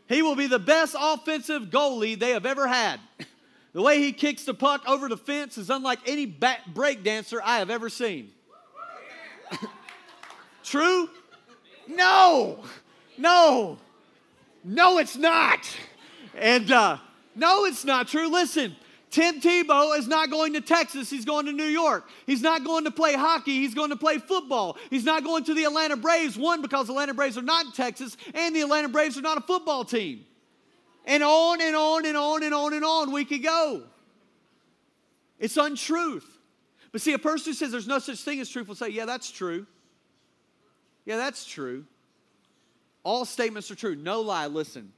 [0.07, 2.99] he will be the best offensive goalie they have ever had.
[3.71, 7.59] The way he kicks the puck over the fence is unlike any break dancer I
[7.59, 8.31] have ever seen.
[10.63, 11.07] True?
[11.87, 12.63] No,
[13.15, 13.77] no.
[14.63, 15.59] No, it's not.
[16.35, 16.97] And uh,
[17.39, 18.27] no, it's not true.
[18.27, 18.75] Listen,
[19.09, 21.09] Tim Tebow is not going to Texas.
[21.09, 22.07] He's going to New York.
[22.27, 23.57] He's not going to play hockey.
[23.57, 24.77] He's going to play football.
[24.89, 27.71] He's not going to the Atlanta Braves, one, because the Atlanta Braves are not in
[27.71, 30.25] Texas, and the Atlanta Braves are not a football team.
[31.05, 33.83] And on and on and on and on and on we could go.
[35.39, 36.27] It's untruth.
[36.91, 39.05] But see, a person who says there's no such thing as truth will say, yeah,
[39.05, 39.65] that's true.
[41.05, 41.85] Yeah, that's true.
[43.03, 43.95] All statements are true.
[43.95, 44.47] No lie.
[44.47, 44.91] Listen.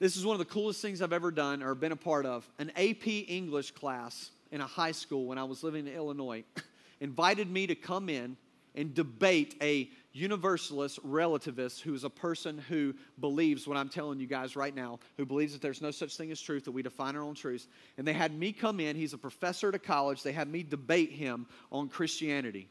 [0.00, 2.48] This is one of the coolest things I've ever done or been a part of.
[2.58, 6.42] An AP English class in a high school when I was living in Illinois
[7.00, 8.38] invited me to come in
[8.74, 14.26] and debate a universalist relativist who is a person who believes what I'm telling you
[14.26, 17.14] guys right now, who believes that there's no such thing as truth, that we define
[17.14, 17.68] our own truths.
[17.98, 20.62] And they had me come in, he's a professor at a college, they had me
[20.62, 22.68] debate him on Christianity.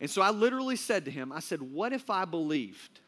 [0.00, 3.00] And so I literally said to him, I said, What if I believed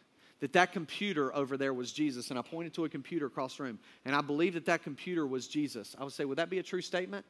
[0.44, 3.62] that that computer over there was Jesus, and I pointed to a computer across the
[3.62, 6.58] room, and I believed that that computer was Jesus, I would say, would that be
[6.58, 7.24] a true statement?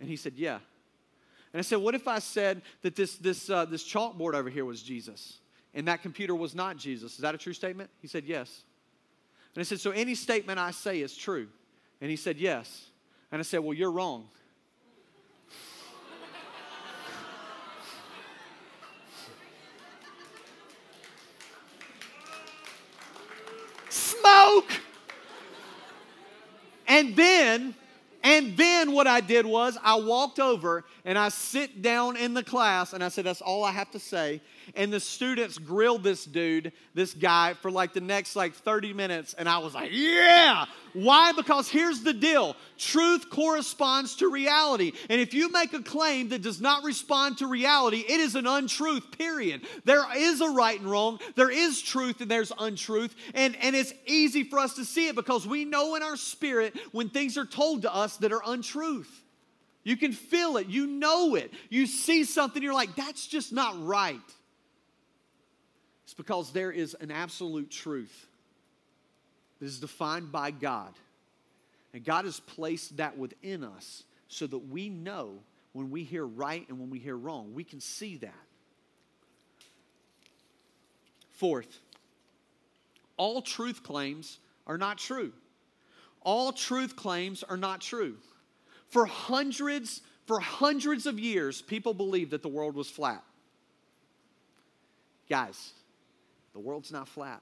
[0.00, 0.58] And he said, yeah.
[1.52, 4.64] And I said, what if I said that this, this, uh, this chalkboard over here
[4.64, 5.38] was Jesus,
[5.72, 7.12] and that computer was not Jesus?
[7.12, 7.90] Is that a true statement?
[8.02, 8.64] He said, yes.
[9.54, 11.46] And I said, so any statement I say is true?
[12.00, 12.86] And he said, yes.
[13.30, 14.26] And I said, well, you're wrong.
[24.48, 24.70] Smoke.
[26.86, 27.74] And then,
[28.22, 32.42] and then what I did was I walked over and I sit down in the
[32.42, 34.40] class and I said, That's all I have to say
[34.74, 39.34] and the students grilled this dude, this guy, for like the next like 30 minutes.
[39.34, 40.66] And I was like, yeah.
[40.92, 41.32] Why?
[41.32, 44.92] Because here's the deal truth corresponds to reality.
[45.08, 48.46] And if you make a claim that does not respond to reality, it is an
[48.46, 49.66] untruth, period.
[49.84, 53.14] There is a right and wrong, there is truth and there's untruth.
[53.34, 56.78] And, and it's easy for us to see it because we know in our spirit
[56.92, 59.10] when things are told to us that are untruth.
[59.82, 61.52] You can feel it, you know it.
[61.70, 64.20] You see something, you're like, that's just not right.
[66.04, 68.27] It's because there is an absolute truth
[69.58, 70.92] that is defined by God.
[71.92, 75.38] And God has placed that within us so that we know
[75.72, 77.54] when we hear right and when we hear wrong.
[77.54, 78.34] We can see that.
[81.32, 81.78] Fourth,
[83.16, 85.32] all truth claims are not true.
[86.22, 88.16] All truth claims are not true.
[88.88, 93.22] For hundreds, for hundreds of years, people believed that the world was flat.
[95.28, 95.72] Guys,
[96.54, 97.40] the world's not flat.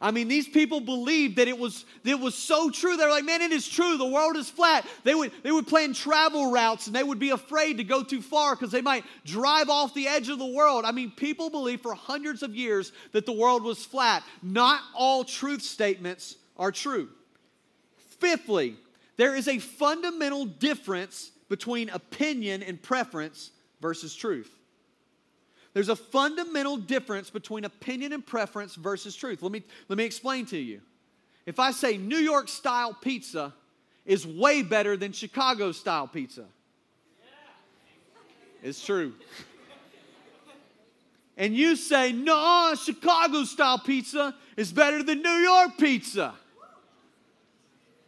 [0.00, 2.96] I mean, these people believed that it was, that it was so true.
[2.96, 3.96] They're like, man, it is true.
[3.96, 4.86] The world is flat.
[5.04, 8.20] They would, they would plan travel routes and they would be afraid to go too
[8.20, 10.84] far because they might drive off the edge of the world.
[10.84, 14.22] I mean, people believed for hundreds of years that the world was flat.
[14.42, 17.08] Not all truth statements are true.
[18.18, 18.76] Fifthly,
[19.16, 24.50] there is a fundamental difference between opinion and preference versus truth.
[25.76, 29.42] There's a fundamental difference between opinion and preference versus truth.
[29.42, 30.80] Let me, let me explain to you.
[31.44, 33.52] If I say New York style pizza
[34.06, 36.46] is way better than Chicago style pizza,
[38.62, 39.12] it's true.
[41.36, 46.32] And you say, no, Chicago style pizza is better than New York pizza.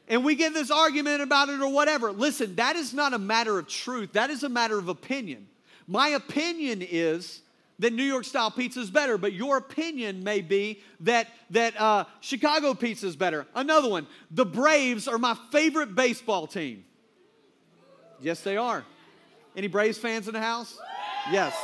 [0.09, 2.13] And we get this argument about it or whatever.
[2.13, 5.47] Listen, that is not a matter of truth, that is a matter of opinion.
[5.87, 7.43] My opinion is
[7.79, 12.05] that New York style pizza is better, but your opinion may be that, that uh,
[12.21, 13.47] Chicago pizza is better.
[13.55, 16.85] Another one, the Braves are my favorite baseball team.
[18.21, 18.85] Yes, they are.
[19.57, 20.79] Any Braves fans in the house?
[21.31, 21.57] Yes.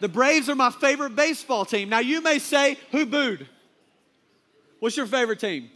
[0.00, 1.88] The Braves are my favorite baseball team.
[1.88, 3.48] Now, you may say, who booed?
[4.80, 5.70] What's your favorite team?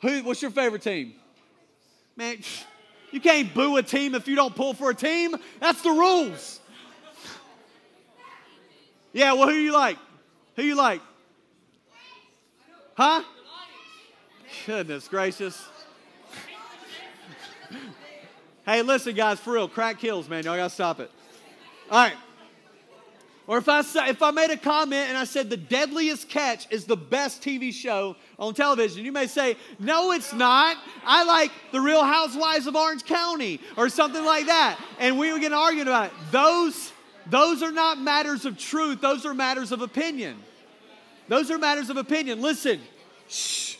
[0.00, 1.14] Who, what's your favorite team?
[2.16, 2.38] Man,
[3.10, 5.36] you can't boo a team if you don't pull for a team.
[5.60, 6.60] That's the rules.
[9.12, 9.98] Yeah, well, who you like?
[10.56, 11.00] Who you like?
[12.94, 13.22] Huh?
[14.66, 15.66] Goodness gracious.
[18.66, 20.44] hey, listen, guys, for real, crack kills, man.
[20.44, 21.10] Y'all gotta stop it.
[21.90, 22.16] All right.
[23.48, 26.84] Or if I if I made a comment and I said the deadliest catch is
[26.84, 30.76] the best TV show on television, you may say, no, it's not.
[31.02, 34.78] I like the Real Housewives of Orange County or something like that.
[34.98, 36.12] And we were getting arguing about it.
[36.30, 36.92] Those,
[37.26, 39.00] those are not matters of truth.
[39.00, 40.36] Those are matters of opinion.
[41.28, 42.42] Those are matters of opinion.
[42.42, 42.78] Listen,
[43.28, 43.76] shh.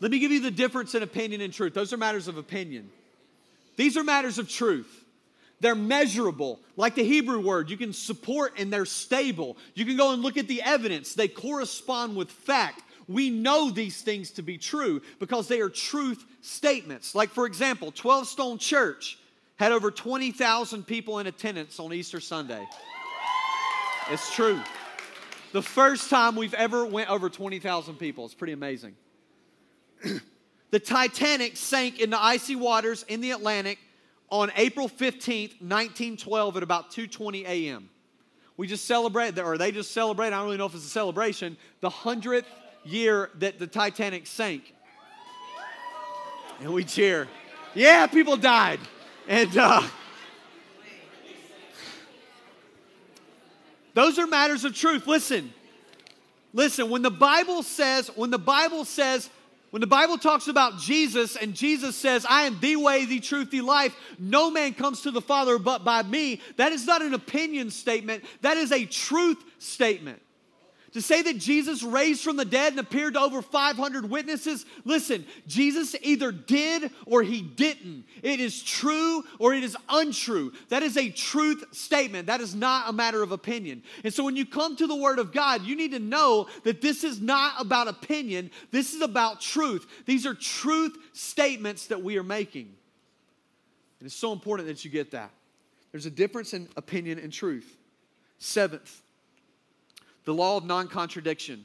[0.00, 1.74] Let me give you the difference in opinion and truth.
[1.74, 2.90] Those are matters of opinion.
[3.76, 5.01] These are matters of truth.
[5.62, 6.58] They're measurable.
[6.76, 9.56] Like the Hebrew word, you can support and they're stable.
[9.74, 12.82] You can go and look at the evidence, they correspond with fact.
[13.08, 17.14] We know these things to be true because they are truth statements.
[17.14, 19.18] Like, for example, 12 Stone Church
[19.56, 22.66] had over 20,000 people in attendance on Easter Sunday.
[24.10, 24.60] It's true.
[25.52, 28.24] The first time we've ever went over 20,000 people.
[28.24, 28.96] It's pretty amazing.
[30.70, 33.78] the Titanic sank in the icy waters in the Atlantic
[34.32, 37.90] on April 15th, 1912 at about 2:20 a.m.
[38.56, 41.58] We just celebrated, or they just celebrated, I don't really know if it's a celebration,
[41.80, 42.46] the 100th
[42.84, 44.74] year that the Titanic sank.
[46.60, 47.28] And we cheer.
[47.74, 48.80] Yeah, people died.
[49.28, 49.82] And uh,
[53.94, 55.06] those are matters of truth.
[55.06, 55.52] Listen,
[56.54, 59.28] listen, when the Bible says, when the Bible says,
[59.72, 63.50] when the Bible talks about Jesus and Jesus says, I am the way, the truth,
[63.50, 67.14] the life, no man comes to the Father but by me, that is not an
[67.14, 70.20] opinion statement, that is a truth statement.
[70.92, 75.24] To say that Jesus raised from the dead and appeared to over 500 witnesses, listen,
[75.46, 78.04] Jesus either did or he didn't.
[78.22, 80.52] It is true or it is untrue.
[80.68, 82.26] That is a truth statement.
[82.26, 83.82] That is not a matter of opinion.
[84.04, 86.82] And so when you come to the Word of God, you need to know that
[86.82, 89.86] this is not about opinion, this is about truth.
[90.04, 92.74] These are truth statements that we are making.
[93.98, 95.30] And it's so important that you get that.
[95.90, 97.78] There's a difference in opinion and truth.
[98.38, 99.01] Seventh,
[100.24, 101.64] the law of non contradiction.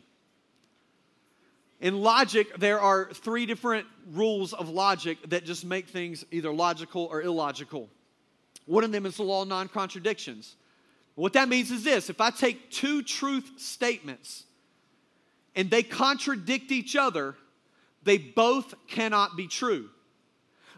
[1.79, 7.05] In logic, there are three different rules of logic that just make things either logical
[7.11, 7.87] or illogical.
[8.65, 10.55] One of them is the law of non contradictions.
[11.15, 14.43] What that means is this if I take two truth statements
[15.55, 17.35] and they contradict each other,
[18.03, 19.89] they both cannot be true.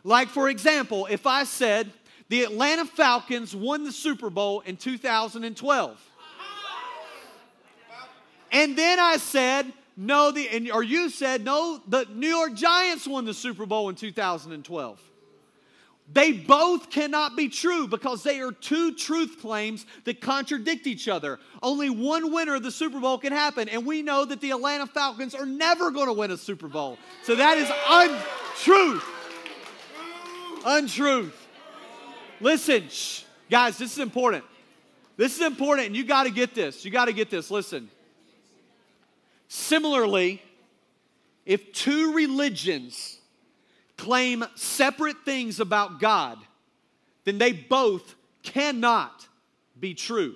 [0.03, 1.91] Like, for example, if I said
[2.30, 6.09] the Atlanta Falcons won the Super Bowl in 2012,
[8.51, 13.05] and then I said, no, the, and, or you said, no, the New York Giants
[13.05, 15.01] won the Super Bowl in 2012.
[16.11, 21.37] They both cannot be true because they are two truth claims that contradict each other.
[21.61, 24.87] Only one winner of the Super Bowl can happen, and we know that the Atlanta
[24.87, 26.97] Falcons are never going to win a Super Bowl.
[27.23, 29.05] So that is untruth.
[30.65, 31.47] Untruth.
[32.41, 34.45] Listen, shh, guys, this is important.
[35.15, 36.83] This is important, and you got to get this.
[36.85, 37.51] You got to get this.
[37.51, 37.89] Listen.
[39.49, 40.41] Similarly,
[41.45, 43.19] if two religions
[43.97, 46.37] claim separate things about God,
[47.25, 49.27] then they both cannot
[49.77, 50.35] be true.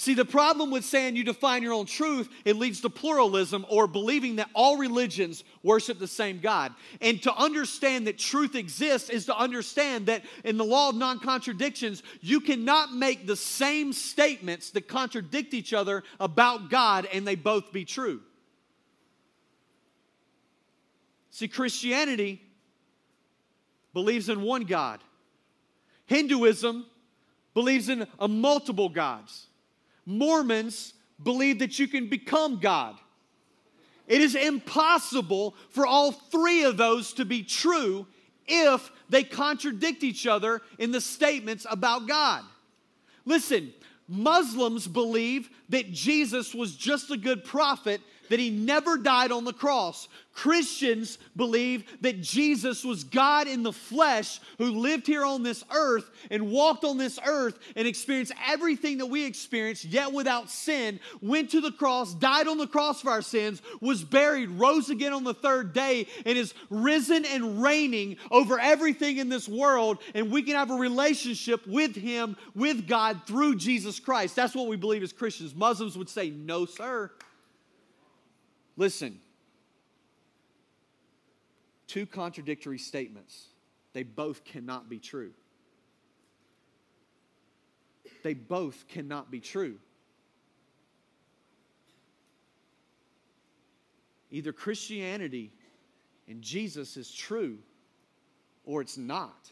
[0.00, 3.86] See, the problem with saying you define your own truth, it leads to pluralism or
[3.86, 6.72] believing that all religions worship the same God.
[7.02, 11.20] And to understand that truth exists is to understand that in the law of non
[11.20, 17.34] contradictions, you cannot make the same statements that contradict each other about God and they
[17.34, 18.22] both be true.
[21.28, 22.40] See, Christianity
[23.92, 25.00] believes in one God,
[26.06, 26.86] Hinduism
[27.52, 29.48] believes in a multiple gods.
[30.06, 32.96] Mormons believe that you can become God.
[34.06, 38.06] It is impossible for all three of those to be true
[38.46, 42.42] if they contradict each other in the statements about God.
[43.24, 43.72] Listen,
[44.08, 49.52] Muslims believe that Jesus was just a good prophet that he never died on the
[49.52, 50.08] cross.
[50.32, 56.08] Christians believe that Jesus was God in the flesh who lived here on this earth
[56.30, 61.50] and walked on this earth and experienced everything that we experienced, yet without sin, went
[61.50, 65.24] to the cross, died on the cross for our sins, was buried, rose again on
[65.24, 69.98] the third day, and is risen and reigning over everything in this world.
[70.14, 74.36] And we can have a relationship with him, with God, through Jesus Christ.
[74.36, 75.54] That's what we believe as Christians.
[75.54, 77.10] Muslims would say, no, sir.
[78.76, 79.20] Listen,
[81.86, 83.46] two contradictory statements.
[83.92, 85.32] They both cannot be true.
[88.22, 89.76] They both cannot be true.
[94.30, 95.52] Either Christianity
[96.28, 97.58] and Jesus is true
[98.64, 99.50] or it's not.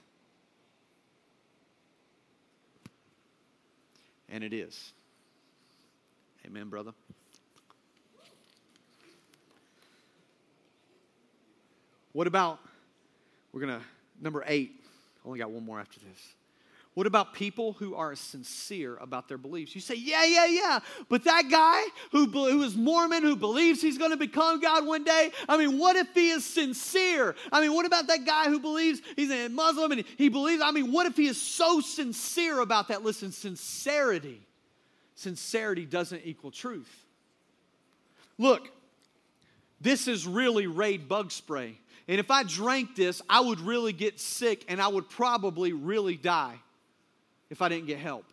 [4.29, 4.93] And it is.
[6.47, 6.93] Amen, brother.
[12.13, 12.59] What about,
[13.53, 13.85] we're going to,
[14.21, 14.83] number eight,
[15.25, 16.35] only got one more after this.
[16.95, 19.73] What about people who are sincere about their beliefs?
[19.73, 20.79] You say, yeah, yeah, yeah,
[21.09, 25.05] but that guy who, who is Mormon, who believes he's going to become God one
[25.05, 27.37] day, I mean, what if he is sincere?
[27.53, 30.73] I mean, what about that guy who believes he's a Muslim and he believes, I
[30.73, 33.05] mean, what if he is so sincere about that?
[33.05, 34.41] Listen, sincerity,
[35.15, 37.05] sincerity doesn't equal truth.
[38.39, 38.73] Look,
[39.81, 41.79] this is really Raid bug spray.
[42.09, 46.17] And if I drank this, I would really get sick and I would probably really
[46.17, 46.59] die
[47.51, 48.25] if I didn't get help.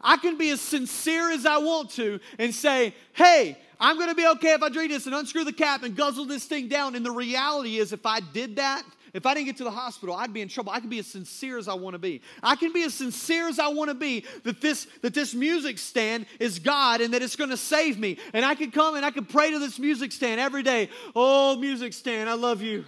[0.00, 4.26] I can be as sincere as I want to and say, hey, I'm gonna be
[4.26, 6.96] okay if I drink this and unscrew the cap and guzzle this thing down.
[6.96, 8.82] And the reality is, if I did that,
[9.16, 10.72] if I didn't get to the hospital, I'd be in trouble.
[10.72, 12.20] I can be as sincere as I want to be.
[12.42, 15.78] I can be as sincere as I want to be that this that this music
[15.78, 18.18] stand is God and that it's going to save me.
[18.34, 20.90] And I can come and I can pray to this music stand every day.
[21.14, 22.84] Oh, music stand, I love you.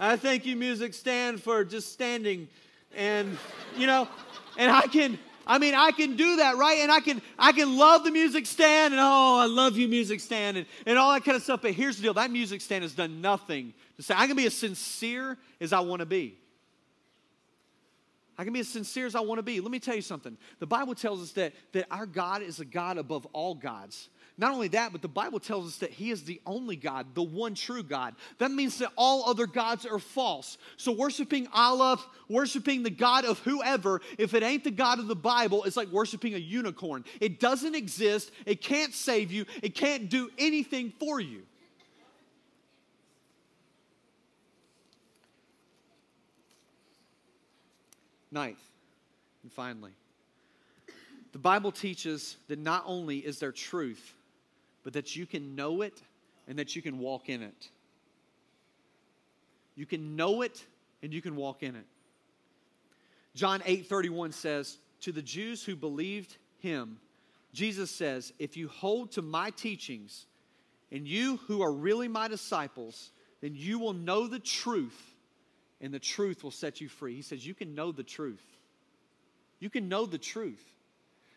[0.00, 2.48] I thank you, music stand, for just standing
[2.96, 3.38] and
[3.76, 4.08] you know,
[4.58, 6.78] and I can I mean, I can do that, right?
[6.78, 10.20] And I can I can love the music stand and oh, I love you, music
[10.20, 11.62] stand, and, and all that kind of stuff.
[11.62, 14.46] But here's the deal: that music stand has done nothing to say I can be
[14.46, 16.38] as sincere as I want to be.
[18.36, 19.60] I can be as sincere as I want to be.
[19.60, 20.36] Let me tell you something.
[20.58, 24.08] The Bible tells us that, that our God is a God above all gods.
[24.36, 27.22] Not only that, but the Bible tells us that He is the only God, the
[27.22, 28.16] one true God.
[28.38, 30.58] That means that all other gods are false.
[30.76, 35.14] So, worshiping Allah, worshiping the God of whoever, if it ain't the God of the
[35.14, 37.04] Bible, it's like worshiping a unicorn.
[37.20, 41.42] It doesn't exist, it can't save you, it can't do anything for you.
[48.34, 48.62] Ninth,
[49.42, 49.92] and finally,
[51.32, 54.14] the Bible teaches that not only is there truth,
[54.82, 56.02] but that you can know it
[56.46, 57.68] and that you can walk in it.
[59.76, 60.64] You can know it
[61.02, 61.86] and you can walk in it.
[63.34, 66.98] John 8 31 says, To the Jews who believed him,
[67.52, 70.26] Jesus says, If you hold to my teachings,
[70.92, 73.10] and you who are really my disciples,
[73.40, 75.13] then you will know the truth,
[75.80, 77.14] and the truth will set you free.
[77.14, 78.44] He says, You can know the truth.
[79.58, 80.62] You can know the truth.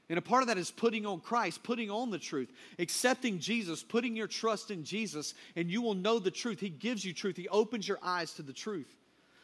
[0.09, 3.83] And a part of that is putting on Christ, putting on the truth, accepting Jesus,
[3.83, 6.61] putting your trust in Jesus, and you will know the truth.
[6.61, 8.95] He gives you truth, He opens your eyes to the truth.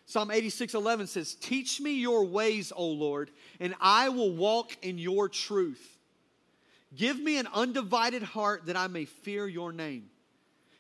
[0.06, 4.98] Psalm 86 11 says, Teach me your ways, O Lord, and I will walk in
[4.98, 5.98] your truth.
[6.96, 10.10] Give me an undivided heart that I may fear your name.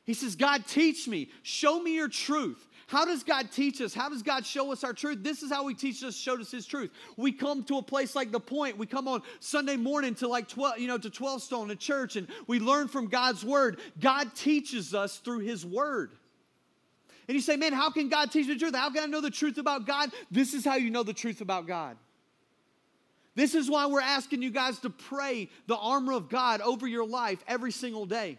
[0.05, 2.67] He says, God, teach me, show me your truth.
[2.87, 3.93] How does God teach us?
[3.93, 5.19] How does God show us our truth?
[5.21, 6.91] This is how He teaches us, showed us His truth.
[7.17, 8.77] We come to a place like the Point.
[8.77, 12.15] We come on Sunday morning to like twelve, you know, to twelve stone a church,
[12.15, 13.79] and we learn from God's word.
[13.99, 16.11] God teaches us through His word.
[17.27, 18.75] And you say, man, how can God teach me the truth?
[18.75, 20.11] How can I know the truth about God?
[20.29, 21.95] This is how you know the truth about God.
[23.35, 27.07] This is why we're asking you guys to pray the armor of God over your
[27.07, 28.37] life every single day.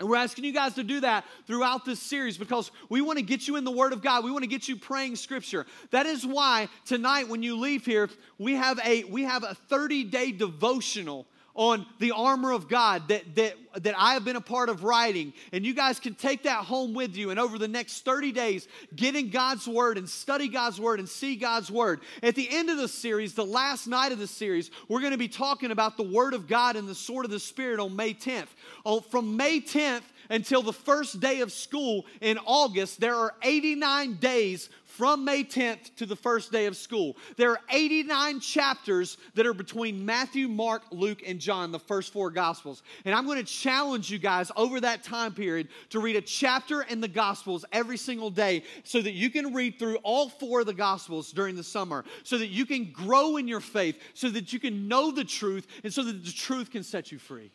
[0.00, 3.24] And we're asking you guys to do that throughout this series because we want to
[3.24, 4.24] get you in the Word of God.
[4.24, 5.66] We want to get you praying Scripture.
[5.90, 10.04] That is why tonight, when you leave here, we have a we have a 30
[10.04, 11.26] day devotional
[11.58, 15.32] on the armor of God that, that, that I have been a part of writing.
[15.52, 17.30] And you guys can take that home with you.
[17.30, 21.08] And over the next 30 days, get in God's Word and study God's Word and
[21.08, 22.00] see God's Word.
[22.22, 25.18] At the end of the series, the last night of the series, we're going to
[25.18, 28.14] be talking about the Word of God and the sword of the Spirit on May
[28.14, 28.50] 10th.
[28.86, 34.14] Oh, from May 10th until the first day of school in August, there are 89
[34.14, 34.68] days
[34.98, 37.16] from May 10th to the first day of school.
[37.36, 42.30] There are 89 chapters that are between Matthew, Mark, Luke, and John, the first four
[42.30, 42.82] Gospels.
[43.04, 46.82] And I'm going to challenge you guys over that time period to read a chapter
[46.82, 50.66] in the Gospels every single day so that you can read through all four of
[50.66, 54.52] the Gospels during the summer, so that you can grow in your faith, so that
[54.52, 57.52] you can know the truth, and so that the truth can set you free.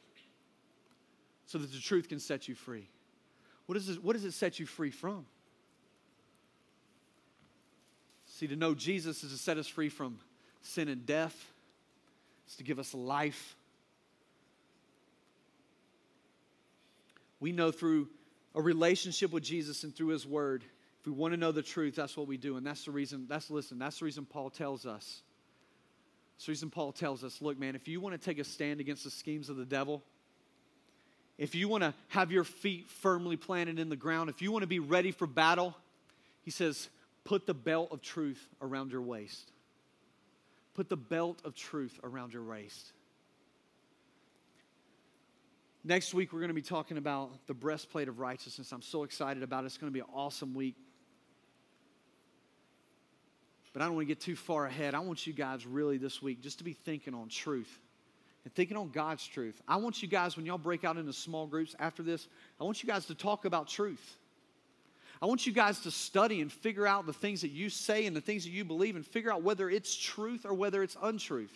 [1.54, 2.90] So that the truth can set you free.
[3.68, 5.28] What, is it, what does it set you free from?
[8.26, 10.18] See, to know Jesus is to set us free from
[10.64, 11.36] sin and death,
[12.48, 13.56] it's to give us life.
[17.40, 18.10] We know through
[18.56, 20.64] a relationship with Jesus and through His Word,
[21.02, 22.58] if we want to know the truth, that's what we do.
[22.58, 25.22] And that's the reason, that's, listen, that's the reason Paul tells us.
[26.34, 28.80] That's the reason Paul tells us look, man, if you want to take a stand
[28.80, 30.04] against the schemes of the devil,
[31.38, 34.64] if you want to have your feet firmly planted in the ground, if you want
[34.64, 35.76] to be ready for battle,
[36.44, 36.90] he says,
[37.24, 39.52] Put the belt of truth around your waist.
[40.74, 42.92] Put the belt of truth around your waist.
[45.86, 48.72] Next week, we're going to be talking about the breastplate of righteousness.
[48.72, 49.68] I'm so excited about it.
[49.68, 50.76] It's going to be an awesome week.
[53.74, 54.94] But I don't want to get too far ahead.
[54.94, 57.80] I want you guys really this week just to be thinking on truth
[58.44, 59.62] and thinking on God's truth.
[59.68, 62.28] I want you guys, when y'all break out into small groups after this,
[62.60, 64.18] I want you guys to talk about truth.
[65.22, 68.16] I want you guys to study and figure out the things that you say and
[68.16, 71.54] the things that you believe and figure out whether it's truth or whether it's untruth.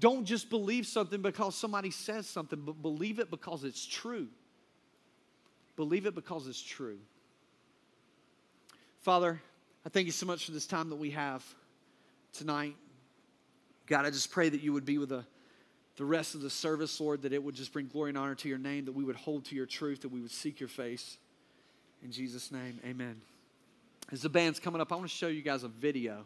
[0.00, 4.26] Don't just believe something because somebody says something, but believe it because it's true.
[5.76, 6.98] Believe it because it's true.
[9.00, 9.40] Father,
[9.86, 11.44] I thank you so much for this time that we have
[12.32, 12.74] tonight.
[13.86, 15.24] God, I just pray that you would be with the,
[15.98, 18.48] the rest of the service, Lord, that it would just bring glory and honor to
[18.48, 21.18] your name, that we would hold to your truth, that we would seek your face.
[22.04, 23.20] In Jesus' name, amen.
[24.12, 26.24] As the band's coming up, I want to show you guys a video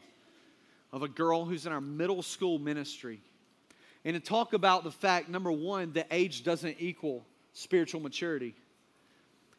[0.93, 3.23] of a girl who's in our middle school ministry.
[4.05, 8.55] And to talk about the fact, number one, that age doesn't equal spiritual maturity.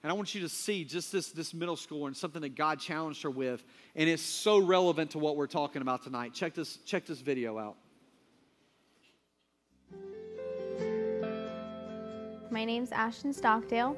[0.04, 2.80] And I want you to see just this, this middle schooler and something that God
[2.80, 3.64] challenged her with.
[3.96, 6.36] And it's so relevant to what we're talking about tonight.
[6.36, 7.78] Check this, check this video out.
[12.54, 13.98] My name's Ashton Stockdale.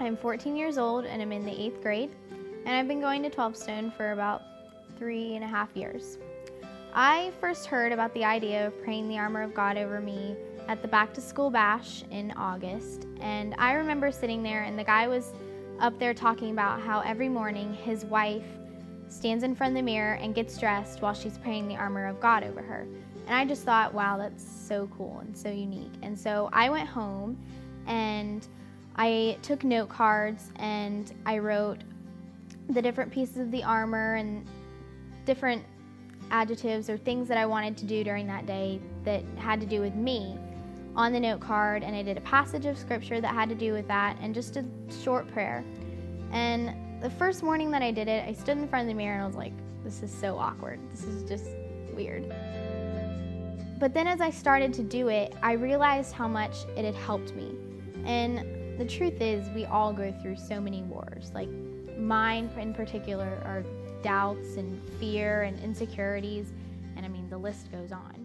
[0.00, 2.10] I'm 14 years old and I'm in the eighth grade,
[2.66, 4.42] and I've been going to 12 Stone for about
[4.98, 6.18] three and a half years.
[6.92, 10.34] I first heard about the idea of praying the armor of God over me
[10.66, 14.82] at the back to school bash in August, and I remember sitting there, and the
[14.82, 15.32] guy was
[15.78, 18.58] up there talking about how every morning his wife
[19.06, 22.18] stands in front of the mirror and gets dressed while she's praying the armor of
[22.18, 22.88] God over her.
[23.28, 25.92] And I just thought, wow, that's so cool and so unique.
[26.02, 27.38] And so I went home
[27.86, 28.46] and
[28.96, 31.78] I took note cards and I wrote
[32.68, 34.46] the different pieces of the armor and
[35.24, 35.64] different
[36.30, 39.80] adjectives or things that I wanted to do during that day that had to do
[39.80, 40.38] with me
[40.96, 41.82] on the note card.
[41.82, 44.56] And I did a passage of scripture that had to do with that and just
[44.56, 44.64] a
[45.02, 45.64] short prayer.
[46.32, 49.14] And the first morning that I did it, I stood in front of the mirror
[49.14, 49.52] and I was like,
[49.84, 50.80] this is so awkward.
[50.90, 51.50] This is just
[51.94, 52.24] weird.
[53.78, 57.34] But then as I started to do it, I realized how much it had helped
[57.34, 57.54] me.
[58.04, 61.30] And the truth is, we all go through so many wars.
[61.34, 61.48] Like
[61.96, 63.64] mine in particular are
[64.02, 66.52] doubts and fear and insecurities,
[66.96, 68.23] and I mean, the list goes on.